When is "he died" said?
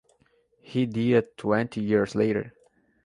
0.63-1.37